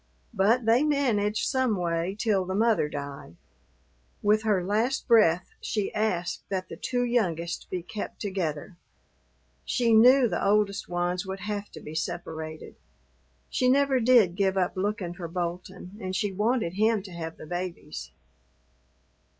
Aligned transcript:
But 0.33 0.65
they 0.65 0.81
managed 0.81 1.47
some 1.47 1.77
way 1.77 2.15
till 2.17 2.43
the 2.43 2.55
mother 2.55 2.89
died. 2.89 3.35
With 4.23 4.41
her 4.41 4.65
last 4.65 5.07
breath 5.07 5.49
she 5.61 5.93
asked 5.93 6.41
that 6.49 6.69
the 6.69 6.75
two 6.75 7.03
youngest 7.03 7.69
be 7.69 7.83
kept 7.83 8.19
together; 8.19 8.77
she 9.63 9.93
knew 9.93 10.27
the 10.27 10.43
oldest 10.43 10.89
ones 10.89 11.23
would 11.27 11.41
have 11.41 11.69
to 11.73 11.79
be 11.79 11.93
separated. 11.93 12.77
She 13.47 13.69
never 13.69 13.99
did 13.99 14.33
give 14.35 14.57
up 14.57 14.75
looking 14.75 15.13
for 15.13 15.27
Bolton 15.27 15.95
and 16.01 16.15
she 16.15 16.31
wanted 16.33 16.73
him 16.73 17.03
to 17.03 17.11
have 17.11 17.37
the 17.37 17.45
babies. 17.45 18.09